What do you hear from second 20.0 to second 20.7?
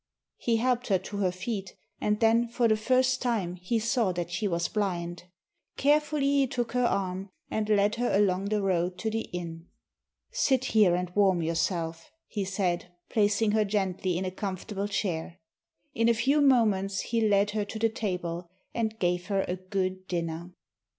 dinner.